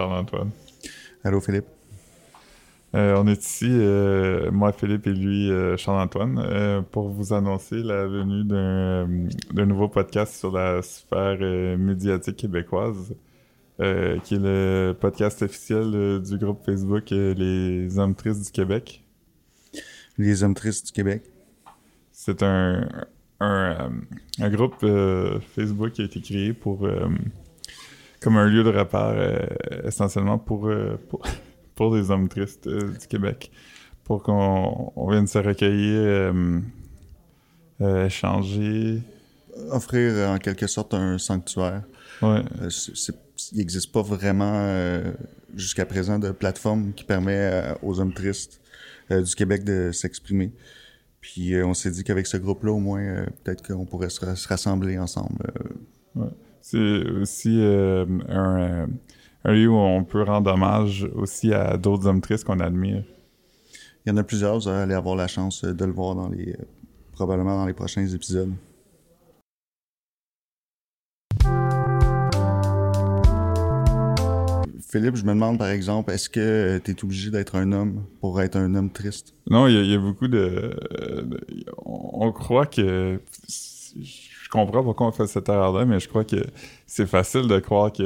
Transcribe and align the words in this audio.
Euh, 0.00 0.06
Charles-Antoine. 0.06 0.50
Allô 1.24 1.40
Philippe. 1.40 1.66
Euh, 2.94 3.14
on 3.18 3.26
est 3.28 3.40
ici, 3.40 3.68
euh, 3.70 4.50
moi 4.50 4.72
Philippe 4.72 5.06
et 5.06 5.12
lui 5.12 5.50
Charles-Antoine, 5.76 6.84
pour 6.90 7.08
vous 7.08 7.32
annoncer 7.32 7.76
la 7.82 8.06
venue 8.06 8.44
d'un 8.44 9.66
nouveau 9.66 9.88
podcast 9.88 10.34
sur 10.34 10.50
la 10.50 10.82
sphère 10.82 11.38
médiatique 11.78 12.36
québécoise, 12.36 13.14
qui 13.78 14.34
est 14.34 14.40
le 14.40 14.92
podcast 14.98 15.42
officiel 15.42 16.20
du 16.20 16.38
groupe 16.38 16.64
Facebook 16.64 17.10
Les 17.10 17.98
Hommes 17.98 18.14
Tristes 18.14 18.46
du 18.46 18.50
Québec. 18.50 19.04
Les 20.18 20.42
Hommes 20.42 20.54
Tristes 20.54 20.86
du 20.86 20.92
Québec. 20.92 21.22
C'est 22.12 22.42
un, 22.42 22.88
un, 23.38 23.92
un, 24.40 24.50
groupe 24.50 24.84
Facebook 25.54 25.92
qui 25.92 26.02
a 26.02 26.04
été 26.06 26.20
créé 26.20 26.52
pour 26.52 26.86
comme 28.20 28.36
un 28.36 28.46
lieu 28.46 28.62
de 28.62 28.70
repère 28.70 29.14
euh, 29.16 29.46
essentiellement 29.84 30.38
pour, 30.38 30.68
euh, 30.68 30.98
pour, 31.08 31.22
pour, 31.74 31.94
des 31.94 32.10
hommes 32.10 32.28
tristes 32.28 32.66
euh, 32.66 32.92
du 32.92 33.06
Québec. 33.06 33.50
Pour 34.04 34.22
qu'on 34.22 34.92
on 34.96 35.10
vienne 35.10 35.26
se 35.26 35.38
recueillir, 35.38 36.34
échanger. 37.80 39.02
Offrir 39.70 40.30
en 40.30 40.38
quelque 40.38 40.66
sorte 40.66 40.94
un 40.94 41.16
sanctuaire. 41.18 41.82
Ouais. 42.20 42.42
il 43.52 43.58
n'existe 43.58 43.92
pas 43.92 44.02
vraiment 44.02 45.00
jusqu'à 45.54 45.86
présent 45.86 46.18
de 46.18 46.32
plateforme 46.32 46.92
qui 46.92 47.04
permet 47.04 47.72
aux 47.82 48.00
hommes 48.00 48.12
tristes 48.12 48.60
du 49.10 49.34
Québec 49.36 49.62
de 49.62 49.92
s'exprimer. 49.92 50.52
Puis 51.20 51.54
on 51.62 51.74
s'est 51.74 51.92
dit 51.92 52.02
qu'avec 52.02 52.26
ce 52.26 52.36
groupe-là, 52.36 52.72
au 52.72 52.80
moins, 52.80 53.26
peut-être 53.44 53.64
qu'on 53.64 53.86
pourrait 53.86 54.10
se, 54.10 54.48
rassembler 54.48 54.98
ensemble. 54.98 55.52
Ouais. 56.16 56.30
C'est 56.60 57.10
aussi 57.20 57.58
euh, 57.60 58.04
un, 58.28 58.88
un, 59.44 59.52
lieu 59.52 59.68
où 59.68 59.76
on 59.76 60.04
peut 60.04 60.22
rendre 60.22 60.52
hommage 60.52 61.08
aussi 61.14 61.52
à 61.52 61.76
d'autres 61.76 62.06
hommes 62.06 62.20
tristes 62.20 62.44
qu'on 62.44 62.60
admire. 62.60 63.02
Il 64.04 64.10
y 64.10 64.12
en 64.12 64.16
a 64.16 64.22
plusieurs, 64.22 64.58
vous 64.58 64.68
allez 64.68 64.94
avoir 64.94 65.16
la 65.16 65.26
chance 65.26 65.64
de 65.64 65.84
le 65.84 65.92
voir 65.92 66.14
dans 66.14 66.28
les 66.28 66.56
probablement 67.12 67.56
dans 67.56 67.66
les 67.66 67.74
prochains 67.74 68.06
épisodes. 68.06 68.52
Philippe, 74.90 75.16
je 75.16 75.24
me 75.24 75.34
demande 75.34 75.58
par 75.58 75.68
exemple, 75.68 76.10
est-ce 76.10 76.28
que 76.28 76.78
tu 76.78 76.90
es 76.90 77.04
obligé 77.04 77.30
d'être 77.30 77.56
un 77.56 77.72
homme 77.72 78.06
pour 78.20 78.40
être 78.40 78.56
un 78.56 78.74
homme 78.74 78.90
triste? 78.90 79.34
Non, 79.48 79.68
il 79.68 79.86
y, 79.86 79.94
a 79.94 79.98
beaucoup 79.98 80.26
de, 80.26 80.76
de, 81.22 81.40
On 81.84 82.32
croit 82.32 82.66
que 82.66 83.20
je 83.96 84.29
comprends 84.50 84.82
pourquoi 84.82 85.06
on 85.06 85.12
fait 85.12 85.26
cette 85.26 85.48
erreur-là, 85.48 85.84
mais 85.84 86.00
je 86.00 86.08
crois 86.08 86.24
que 86.24 86.44
c'est 86.86 87.06
facile 87.06 87.46
de 87.46 87.58
croire 87.58 87.92
qu'il 87.92 88.04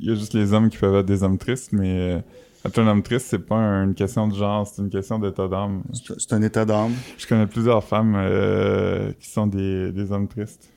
y 0.00 0.10
a 0.10 0.14
juste 0.14 0.34
les 0.34 0.52
hommes 0.52 0.68
qui 0.68 0.76
peuvent 0.76 0.96
être 0.96 1.06
des 1.06 1.22
hommes 1.22 1.38
tristes, 1.38 1.72
mais 1.72 2.14
euh, 2.14 2.18
être 2.64 2.78
un 2.78 2.86
homme 2.86 3.02
triste, 3.02 3.26
c'est 3.28 3.38
pas 3.38 3.56
une 3.56 3.94
question 3.94 4.28
de 4.28 4.34
genre, 4.34 4.66
c'est 4.66 4.80
une 4.80 4.90
question 4.90 5.18
d'état 5.18 5.48
d'âme. 5.48 5.82
C'est 5.92 6.32
un 6.32 6.42
état 6.42 6.64
d'âme. 6.64 6.92
Je 7.18 7.26
connais 7.26 7.46
plusieurs 7.46 7.82
femmes 7.84 8.14
euh, 8.16 9.12
qui 9.20 9.28
sont 9.28 9.46
des, 9.46 9.92
des 9.92 10.12
hommes 10.12 10.28
tristes. 10.28 10.70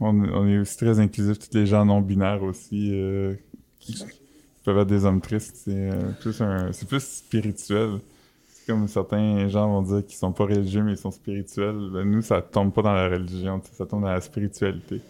On, 0.00 0.48
est 0.48 0.58
aussi 0.58 0.76
très 0.76 0.98
inclusif, 0.98 1.38
tous 1.38 1.56
les 1.56 1.64
gens 1.64 1.84
non-binaires 1.84 2.42
aussi 2.42 2.90
euh, 2.92 3.34
qui 3.78 4.02
peuvent 4.64 4.78
être 4.78 4.88
des 4.88 5.04
hommes 5.04 5.20
tristes. 5.20 5.56
C'est 5.64 5.90
plus, 6.20 6.40
un, 6.40 6.70
plus 6.88 7.00
spirituel 7.00 8.00
comme 8.66 8.88
certains 8.88 9.48
gens 9.48 9.68
vont 9.68 9.82
dire 9.82 10.06
qu'ils 10.06 10.16
sont 10.16 10.32
pas 10.32 10.44
religieux 10.44 10.82
mais 10.82 10.92
ils 10.92 10.98
sont 10.98 11.10
spirituels, 11.10 11.90
ben, 11.92 12.04
nous 12.04 12.22
ça 12.22 12.42
tombe 12.42 12.72
pas 12.72 12.82
dans 12.82 12.94
la 12.94 13.08
religion, 13.08 13.60
ça 13.72 13.86
tombe 13.86 14.02
dans 14.02 14.12
la 14.12 14.20
spiritualité. 14.20 15.00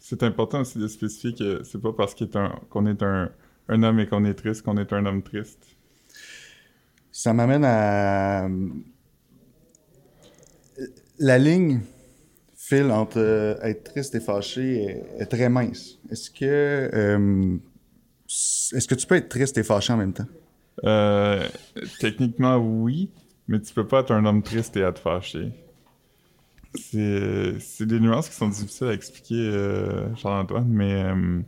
C'est 0.00 0.22
important 0.24 0.60
aussi 0.60 0.78
de 0.78 0.88
spécifier 0.88 1.34
que 1.34 1.62
c'est 1.64 1.80
pas 1.80 1.92
parce 1.92 2.14
qu'on 2.14 2.86
est, 2.86 3.02
un, 3.02 3.30
homme 3.68 4.00
et 4.00 4.06
qu'on 4.06 4.24
est 4.24 4.34
triste 4.34 4.62
qu'on 4.62 4.76
est 4.76 4.92
un 4.92 5.06
homme 5.06 5.22
triste. 5.22 5.64
Ça 7.12 7.32
m'amène 7.32 7.64
à 7.64 8.48
la 11.18 11.38
ligne 11.38 11.80
fil 12.56 12.90
entre 12.90 13.18
euh, 13.18 13.54
être 13.62 13.84
triste 13.84 14.14
et 14.14 14.20
fâché 14.20 15.02
est, 15.18 15.26
très 15.26 15.48
mince. 15.48 15.98
Est-ce 16.10 16.30
que 16.30 16.44
euh, 16.94 17.56
est-ce 18.30 18.86
que 18.86 18.94
tu 18.94 19.06
peux 19.08 19.16
être 19.16 19.28
triste 19.28 19.58
et 19.58 19.64
fâché 19.64 19.92
en 19.92 19.96
même 19.96 20.12
temps? 20.12 20.28
Euh, 20.84 21.48
techniquement, 21.98 22.56
oui, 22.58 23.10
mais 23.48 23.60
tu 23.60 23.74
peux 23.74 23.86
pas 23.86 24.00
être 24.00 24.12
un 24.12 24.24
homme 24.24 24.42
triste 24.42 24.76
et 24.76 24.80
être 24.80 25.00
fâché. 25.00 25.52
C'est 26.76 27.86
des 27.86 27.98
nuances 27.98 28.28
qui 28.28 28.36
sont 28.36 28.48
difficiles 28.48 28.86
à 28.86 28.92
expliquer, 28.92 29.34
euh, 29.34 30.14
Charles-Antoine, 30.14 30.68
mais 30.68 31.02
euh, 31.02 31.40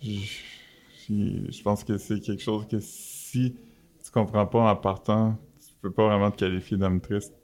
je, 0.00 1.62
pense 1.64 1.82
que 1.82 1.98
c'est 1.98 2.20
quelque 2.20 2.42
chose 2.42 2.68
que 2.68 2.78
si 2.78 3.56
tu 4.04 4.10
comprends 4.12 4.46
pas 4.46 4.70
en 4.70 4.76
partant, 4.76 5.36
tu 5.58 5.74
peux 5.80 5.90
pas 5.90 6.06
vraiment 6.06 6.30
te 6.30 6.36
qualifier 6.36 6.76
d'homme 6.76 7.00
triste. 7.00 7.34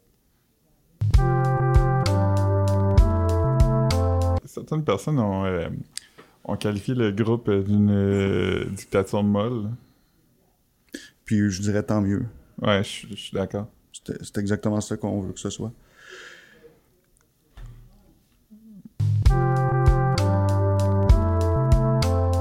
Certaines 4.44 4.84
personnes 4.84 5.18
ont 5.18 5.44
on 6.48 6.56
qualifie 6.56 6.94
le 6.94 7.12
groupe 7.12 7.50
d'une 7.50 7.90
euh, 7.90 8.64
dictature 8.70 9.22
molle. 9.22 9.68
Puis 11.26 11.50
je 11.50 11.60
dirais 11.60 11.82
tant 11.82 12.00
mieux. 12.00 12.24
Ouais, 12.62 12.82
je, 12.82 13.14
suis 13.14 13.34
d'accord. 13.34 13.68
C'est 13.92 14.38
exactement 14.38 14.80
ça 14.80 14.96
qu'on 14.96 15.20
veut 15.20 15.32
que 15.34 15.38
ce 15.38 15.50
soit. 15.50 15.72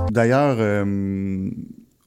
D'ailleurs, 0.10 0.56
euh, 0.60 1.52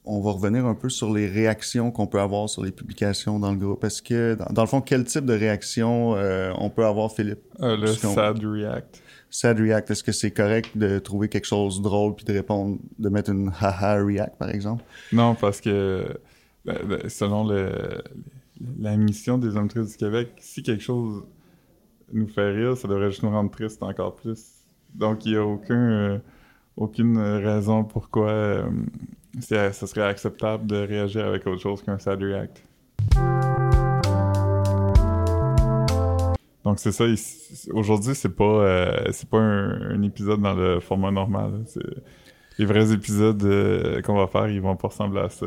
on 0.04 0.20
va 0.20 0.32
revenir 0.32 0.66
un 0.66 0.74
peu 0.74 0.88
sur 0.88 1.12
les 1.12 1.26
réactions 1.26 1.90
qu'on 1.90 2.06
peut 2.06 2.20
avoir 2.20 2.48
sur 2.48 2.64
les 2.64 2.72
publications 2.72 3.38
dans 3.38 3.52
le 3.52 3.58
groupe. 3.58 3.84
Est-ce 3.84 4.02
que, 4.02 4.36
dans, 4.50 4.62
le 4.62 4.68
fond, 4.68 4.80
quel 4.80 5.04
type 5.04 5.26
de 5.26 5.34
réaction 5.34 6.16
euh, 6.16 6.52
on 6.56 6.70
peut 6.70 6.84
avoir, 6.84 7.12
Philippe? 7.12 7.40
le 7.58 7.86
sad 7.86 8.42
react. 8.44 9.02
Sad 9.30 9.60
React, 9.60 9.92
est-ce 9.92 10.02
que 10.02 10.12
c'est 10.12 10.32
correct 10.32 10.76
de 10.76 10.98
trouver 10.98 11.28
quelque 11.28 11.46
chose 11.46 11.78
de 11.78 11.84
drôle 11.84 12.16
puis 12.16 12.24
de 12.24 12.32
répondre, 12.32 12.78
de 12.98 13.08
mettre 13.08 13.30
une 13.30 13.52
haha 13.60 14.02
React 14.04 14.36
par 14.36 14.50
exemple? 14.50 14.82
Non, 15.12 15.36
parce 15.36 15.60
que 15.60 16.18
ben, 16.64 16.76
ben, 16.84 17.08
selon 17.08 17.46
le, 17.46 18.02
la 18.80 18.96
mission 18.96 19.38
des 19.38 19.56
hommes 19.56 19.68
tristes 19.68 19.92
du 19.92 19.96
Québec, 19.96 20.32
si 20.40 20.62
quelque 20.64 20.82
chose 20.82 21.22
nous 22.12 22.26
fait 22.26 22.50
rire, 22.50 22.76
ça 22.76 22.88
devrait 22.88 23.10
juste 23.10 23.22
nous 23.22 23.30
rendre 23.30 23.50
tristes 23.50 23.82
encore 23.84 24.16
plus. 24.16 24.44
Donc 24.94 25.24
il 25.24 25.32
n'y 25.32 25.38
a 25.38 25.46
aucun, 25.46 25.74
euh, 25.74 26.18
aucune 26.76 27.16
raison 27.18 27.84
pourquoi 27.84 28.30
euh, 28.30 28.68
ça 29.40 29.72
serait 29.72 30.02
acceptable 30.02 30.66
de 30.66 30.76
réagir 30.76 31.26
avec 31.26 31.46
autre 31.46 31.60
chose 31.60 31.82
qu'un 31.82 31.98
Sad 31.98 32.22
React. 32.22 32.62
Donc 36.64 36.78
c'est 36.78 36.92
ça. 36.92 37.04
Aujourd'hui, 37.72 38.14
c'est 38.14 38.28
pas 38.28 38.44
euh, 38.44 39.04
c'est 39.12 39.28
pas 39.28 39.38
un, 39.38 40.02
épisode 40.02 40.40
dans 40.40 40.54
le 40.54 40.80
format 40.80 41.10
normal. 41.10 41.64
Les 42.58 42.66
vrais 42.66 42.92
épisodes 42.92 43.42
euh, 43.44 44.02
qu'on 44.02 44.16
va 44.16 44.26
faire, 44.26 44.48
ils 44.48 44.60
vont 44.60 44.76
pas 44.76 44.88
ressembler 44.88 45.20
à 45.20 45.30
ça. 45.30 45.46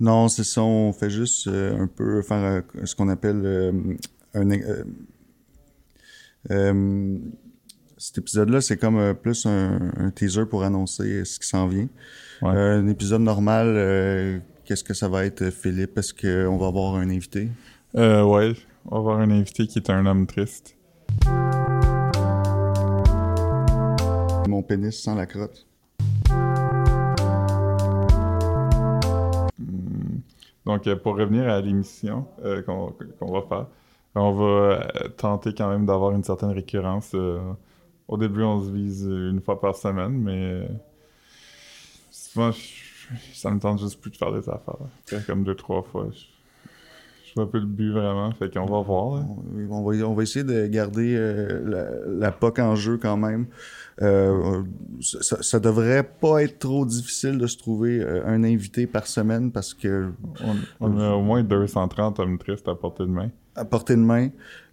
Non, 0.00 0.28
c'est 0.28 0.44
ça. 0.44 0.62
On 0.62 0.92
fait 0.92 1.10
juste 1.10 1.46
euh, 1.46 1.82
un 1.82 1.86
peu 1.86 2.22
faire 2.22 2.62
ce 2.84 2.94
qu'on 2.94 3.08
appelle 3.08 3.94
un. 4.34 4.48
Cet 8.00 8.16
épisode-là, 8.18 8.62
c'est 8.62 8.78
comme 8.78 9.14
plus 9.14 9.46
un, 9.46 10.10
teaser 10.14 10.46
pour 10.46 10.64
annoncer 10.64 11.24
ce 11.24 11.38
qui 11.38 11.46
s'en 11.46 11.68
vient. 11.68 11.86
un 12.42 12.88
épisode 12.88 13.20
normal, 13.20 14.42
qu'est-ce 14.64 14.82
que 14.82 14.94
ça 14.94 15.08
va 15.08 15.26
être, 15.26 15.50
Philippe? 15.50 15.98
Est-ce 15.98 16.14
qu'on 16.14 16.56
va 16.56 16.68
avoir 16.68 16.94
un 16.94 17.10
invité? 17.10 17.50
Euh, 17.96 18.22
ouais. 18.22 18.54
On 18.86 18.94
va 18.94 18.98
avoir 18.98 19.18
un 19.18 19.30
invité 19.30 19.66
qui 19.66 19.78
est 19.78 19.90
un 19.90 20.06
homme 20.06 20.26
triste. 20.26 20.76
Mon 24.48 24.62
pénis 24.62 24.98
sans 24.98 25.14
la 25.14 25.26
crotte. 25.26 25.66
Hmm. 29.58 30.20
Donc, 30.64 30.86
euh, 30.86 30.96
pour 30.96 31.16
revenir 31.16 31.48
à 31.48 31.60
l'émission 31.60 32.26
euh, 32.44 32.62
qu'on 32.62 33.32
va 33.32 33.42
faire, 33.42 33.66
on 34.14 34.32
va 34.32 34.44
euh, 34.44 35.08
tenter 35.16 35.52
quand 35.54 35.68
même 35.68 35.84
d'avoir 35.84 36.12
une 36.12 36.24
certaine 36.24 36.50
récurrence. 36.50 37.14
Au 38.10 38.16
début, 38.16 38.42
on 38.42 38.60
se 38.60 38.70
vise 38.72 39.04
une 39.04 39.40
fois 39.40 39.60
par 39.60 39.76
semaine, 39.76 40.18
mais 40.18 40.68
souvent, 42.10 42.50
ça 43.32 43.52
me 43.52 43.60
tente 43.60 43.78
juste 43.78 44.00
plus 44.00 44.10
de 44.10 44.16
faire 44.16 44.32
des 44.32 44.48
affaires. 44.48 45.22
Comme 45.28 45.44
deux, 45.44 45.54
trois 45.54 45.82
fois. 45.82 46.08
Je 46.12 47.34
vois 47.36 47.44
un 47.44 47.46
peu 47.46 47.60
le 47.60 47.66
but 47.66 47.92
vraiment, 47.92 48.32
fait 48.32 48.52
qu'on 48.52 48.66
va 48.66 48.80
voir. 48.80 49.24
On, 49.70 49.82
va, 49.84 50.06
on 50.08 50.14
va 50.14 50.22
essayer 50.24 50.44
de 50.44 50.66
garder 50.66 51.14
euh, 51.16 51.92
la, 52.04 52.32
POC 52.32 52.58
en 52.58 52.74
jeu 52.74 52.98
quand 52.98 53.16
même. 53.16 53.46
Euh, 54.02 54.62
ça, 55.00 55.42
ça, 55.42 55.60
devrait 55.60 56.02
pas 56.02 56.42
être 56.42 56.58
trop 56.58 56.86
difficile 56.86 57.36
de 57.36 57.46
se 57.46 57.58
trouver 57.58 58.00
euh, 58.00 58.26
un 58.26 58.44
invité 58.44 58.86
par 58.86 59.06
semaine 59.06 59.52
parce 59.52 59.74
que... 59.74 60.10
On, 60.80 60.98
a 60.98 61.10
au 61.10 61.22
moins 61.22 61.42
230 61.42 62.18
hommes 62.18 62.38
tristes 62.38 62.66
à 62.68 62.74
portée 62.74 63.04
de 63.04 63.10
main. 63.10 63.30
à 63.54 63.64
portée 63.64 63.94
de 63.94 64.00
main. 64.00 64.30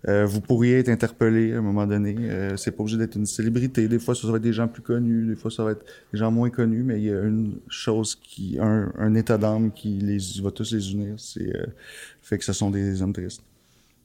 Euh, 0.07 0.25
vous 0.25 0.39
pourriez 0.39 0.79
être 0.79 0.89
interpellé 0.89 1.53
à 1.53 1.57
un 1.57 1.62
moment 1.62 1.85
donné. 1.85 2.15
Euh, 2.19 2.56
c'est 2.56 2.71
pas 2.71 2.81
obligé 2.81 2.97
d'être 2.97 3.15
une 3.15 3.25
célébrité. 3.25 3.88
Des 3.88 4.00
fois, 4.00 4.15
ça 4.15 4.27
va 4.27 4.38
être 4.38 4.44
des 4.44 4.53
gens 4.53 4.68
plus 4.68 4.81
connus. 4.81 5.25
Des 5.25 5.35
fois, 5.35 5.51
ça 5.51 5.63
va 5.63 5.71
être 5.71 5.85
des 6.13 6.19
gens 6.19 6.31
moins 6.31 6.50
connus. 6.50 6.83
Mais 6.83 7.00
il 7.00 7.06
y 7.06 7.12
a 7.12 7.21
une 7.21 7.56
chose 7.68 8.15
qui, 8.15 8.57
un, 8.59 8.91
un 8.97 9.15
état 9.15 9.38
d'âme 9.38 9.71
qui 9.71 10.00
les 10.00 10.19
va 10.41 10.51
tous 10.51 10.71
les 10.71 10.94
unir. 10.94 11.15
C'est 11.18 11.53
euh, 11.56 11.65
fait 12.21 12.38
que 12.38 12.45
ce 12.45 12.53
sont 12.53 12.69
des 12.69 13.01
hommes 13.01 13.13
tristes. 13.13 13.44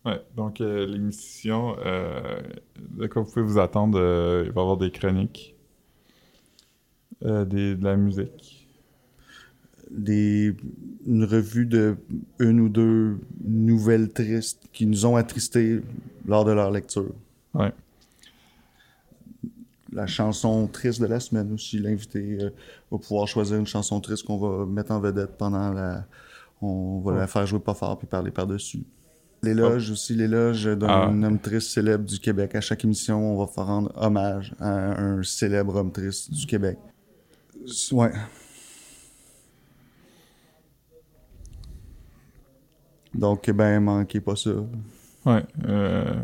Ouais. 0.05 0.21
Donc 0.37 0.61
euh, 0.61 0.87
l'émission, 0.87 1.77
euh, 1.85 2.41
de 2.77 3.07
quoi 3.07 3.23
vous 3.23 3.31
pouvez 3.31 3.45
vous 3.45 3.59
attendre 3.59 3.99
euh, 4.01 4.45
Il 4.47 4.53
va 4.53 4.61
y 4.61 4.63
avoir 4.63 4.77
des 4.77 4.91
chroniques, 4.91 5.55
des, 7.23 7.77
de 7.77 7.85
la 7.85 7.97
musique. 7.97 8.69
Des, 9.91 10.57
une 11.07 11.25
revue 11.25 11.67
de 11.67 11.97
une 12.39 12.61
ou 12.61 12.69
deux 12.71 13.19
nouvelles 13.45 14.11
tristes 14.11 14.67
qui 14.73 14.87
nous 14.87 15.05
ont 15.05 15.17
attristés 15.17 15.83
lors 16.27 16.47
de 16.47 16.53
leur 16.53 16.71
lecture. 16.71 17.13
Ouais. 17.53 17.73
La 19.93 20.07
chanson 20.07 20.67
triste 20.67 21.03
de 21.03 21.07
la 21.07 21.21
semaine 21.21 21.53
aussi. 21.53 21.79
L'invité 21.79 22.39
va 22.91 22.99
pouvoir 22.99 23.29
choisir 23.29 23.59
une 23.59 23.67
chanson 23.67 24.01
triste 24.01 24.25
qu'on 24.25 24.39
va 24.39 24.65
mettre 24.65 24.93
en 24.93 24.99
vedette 24.99 25.37
pendant 25.37 25.71
la. 25.73 26.07
On 26.63 27.01
va 27.01 27.15
la 27.19 27.27
faire 27.27 27.45
jouer 27.45 27.61
pas 27.61 27.75
fort 27.75 27.99
puis 27.99 28.07
parler 28.07 28.31
par-dessus. 28.31 28.85
L'éloge 29.45 29.91
aussi, 29.91 30.15
l'éloge 30.15 30.67
d'un 30.67 30.87
Ah. 30.89 31.07
homme 31.09 31.39
triste 31.41 31.71
célèbre 31.71 32.05
du 32.05 32.21
Québec. 32.21 32.55
À 32.55 32.61
chaque 32.61 32.85
émission, 32.85 33.35
on 33.35 33.45
va 33.45 33.51
faire 33.51 33.67
rendre 33.67 33.93
hommage 33.97 34.55
à 34.61 35.01
un 35.03 35.23
célèbre 35.25 35.75
homme 35.75 35.91
triste 35.91 36.31
du 36.33 36.47
Québec. 36.47 36.79
Ouais. 37.91 38.13
Donc, 43.13 43.51
ben, 43.51 43.81
manquez 43.81 44.21
pas 44.21 44.37
ça. 44.37 44.51
Ouais. 45.27 45.45
Euh, 45.65 46.15